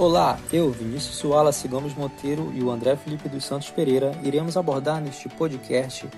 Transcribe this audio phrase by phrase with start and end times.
[0.00, 4.98] Olá, eu, Vinícius Wallace Gomes Monteiro e o André Felipe dos Santos Pereira iremos abordar
[4.98, 6.08] neste podcast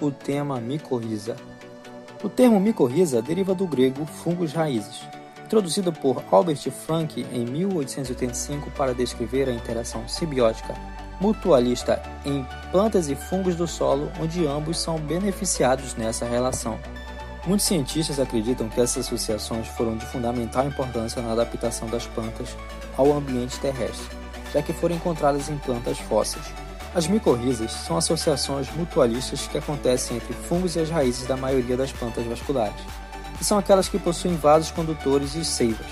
[0.00, 1.36] o tema micorriza.
[2.20, 5.02] O termo micorriza deriva do grego fungos raízes,
[5.44, 10.74] introduzido por Albert Frank em 1885 para descrever a interação simbiótica
[11.20, 16.76] mutualista em plantas e fungos do solo, onde ambos são beneficiados nessa relação.
[17.46, 22.56] Muitos cientistas acreditam que essas associações foram de fundamental importância na adaptação das plantas
[22.96, 24.16] ao ambiente terrestre,
[24.52, 26.44] já que foram encontradas em plantas fósseis.
[26.94, 31.92] As micorrizas são associações mutualistas que acontecem entre fungos e as raízes da maioria das
[31.92, 32.80] plantas vasculares,
[33.40, 35.86] e são aquelas que possuem vasos condutores e seivas,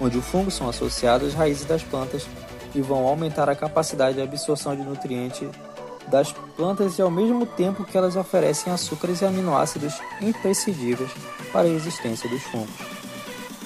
[0.00, 2.26] onde o fungo são associados às raízes das plantas
[2.74, 5.48] e vão aumentar a capacidade de absorção de nutrientes
[6.08, 11.10] das plantas e ao mesmo tempo que elas oferecem açúcares e aminoácidos imprescindíveis
[11.52, 12.74] para a existência dos fungos.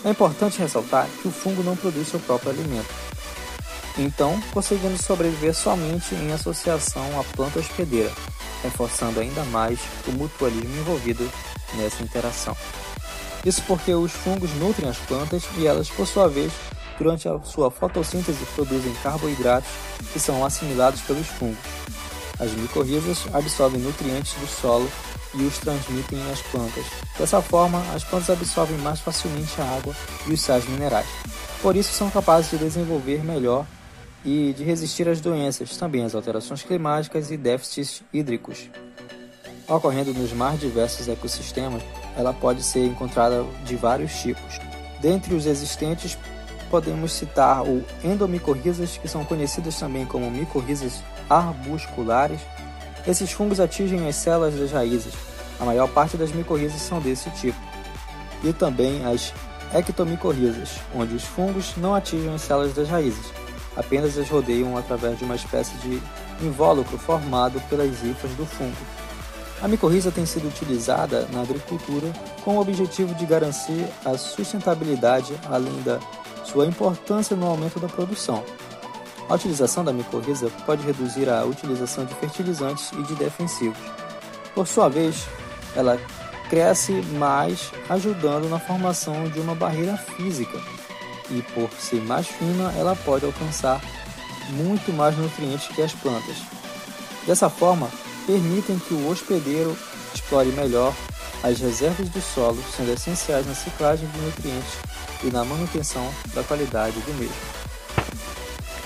[0.04, 2.94] É importante ressaltar que o fungo não produz seu próprio alimento,
[3.98, 8.12] então conseguindo sobreviver somente em associação à planta hospedeira,
[8.62, 11.28] reforçando ainda mais o mutualismo envolvido
[11.74, 12.56] nessa interação.
[13.44, 16.52] Isso porque os fungos nutrem as plantas e elas, por sua vez,
[16.98, 19.70] durante a sua fotossíntese produzem carboidratos
[20.12, 21.58] que são assimilados pelos fungos.
[22.38, 24.88] As micorrizas absorvem nutrientes do solo
[25.34, 26.84] e os transmitem às plantas.
[27.18, 29.94] Dessa forma, as plantas absorvem mais facilmente a água
[30.26, 31.08] e os sais minerais.
[31.60, 33.66] Por isso, são capazes de desenvolver melhor
[34.24, 38.70] e de resistir às doenças, também às alterações climáticas e déficits hídricos.
[39.66, 41.82] Ocorrendo nos mais diversos ecossistemas,
[42.16, 44.58] ela pode ser encontrada de vários tipos.
[45.00, 46.16] Dentre os existentes,
[46.70, 52.40] podemos citar o endomicorrizas, que são conhecidas também como micorrizas arbusculares.
[53.06, 55.14] Esses fungos atingem as células das raízes.
[55.60, 57.58] A maior parte das micorrizas são desse tipo.
[58.44, 59.32] E também as
[59.74, 63.26] ectomicorrizas, onde os fungos não atingem as células das raízes,
[63.76, 66.00] apenas as rodeiam através de uma espécie de
[66.40, 68.76] invólucro formado pelas hifas do fungo.
[69.60, 72.12] A micorriza tem sido utilizada na agricultura
[72.44, 75.98] com o objetivo de garantir a sustentabilidade, além da
[76.44, 78.44] sua importância no aumento da produção.
[79.28, 83.78] A utilização da micorriza pode reduzir a utilização de fertilizantes e de defensivos.
[84.54, 85.26] Por sua vez,
[85.76, 86.00] ela
[86.48, 90.58] cresce mais, ajudando na formação de uma barreira física.
[91.30, 93.82] E por ser mais fina, ela pode alcançar
[94.50, 96.36] muito mais nutrientes que as plantas.
[97.26, 97.90] Dessa forma,
[98.26, 99.76] permitem que o hospedeiro
[100.14, 100.94] explore melhor
[101.42, 104.72] as reservas do solo, sendo essenciais na ciclagem de nutrientes
[105.22, 107.57] e na manutenção da qualidade do mesmo.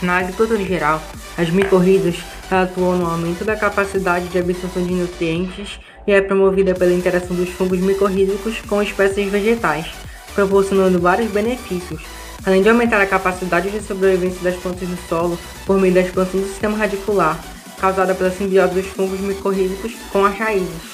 [0.03, 1.01] Na agricultura geral,
[1.39, 2.17] as micorrizas
[2.51, 7.49] atuam no aumento da capacidade de absorção de nutrientes e é promovida pela interação dos
[7.51, 9.87] fungos micorrízicos com espécies vegetais,
[10.35, 12.03] proporcionando vários benefícios,
[12.45, 16.41] além de aumentar a capacidade de sobrevivência das plantas no solo por meio da expansão
[16.41, 17.39] do sistema radicular,
[17.79, 20.93] causada pela simbiose dos fungos micorrízicos com as raízes.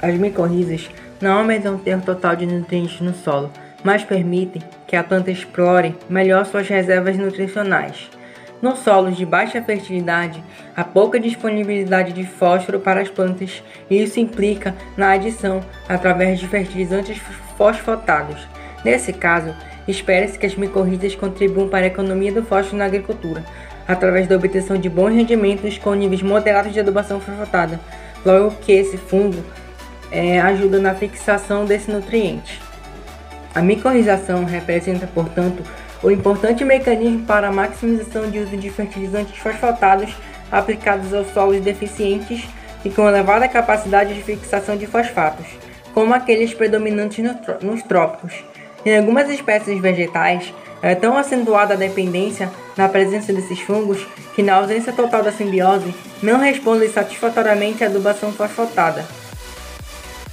[0.00, 0.88] As micorrizas
[1.20, 3.50] não aumentam o termo total de nutrientes no solo,
[3.84, 8.08] mas permitem que a planta explore melhor suas reservas nutricionais.
[8.62, 10.42] Nos solos de baixa fertilidade,
[10.74, 16.48] há pouca disponibilidade de fósforo para as plantas e isso implica na adição através de
[16.48, 17.18] fertilizantes
[17.56, 18.48] fosfotados.
[18.82, 19.54] Nesse caso,
[19.86, 23.44] espera-se que as micorrizas contribuam para a economia do fósforo na agricultura,
[23.86, 27.78] através da obtenção de bons rendimentos com níveis moderados de adubação fosfotada,
[28.24, 29.44] logo que esse fungo
[30.10, 32.60] é, ajuda na fixação desse nutriente.
[33.56, 35.62] A micorrização representa, portanto,
[36.02, 40.14] o importante mecanismo para a maximização de uso de fertilizantes fosfatados
[40.52, 42.46] aplicados aos solos deficientes
[42.84, 45.46] e com elevada capacidade de fixação de fosfatos,
[45.94, 47.24] como aqueles predominantes
[47.62, 48.44] nos trópicos.
[48.84, 50.52] Em algumas espécies vegetais,
[50.82, 55.94] é tão acentuada a dependência na presença desses fungos que, na ausência total da simbiose,
[56.22, 59.06] não respondem satisfatoriamente à adubação fosfatada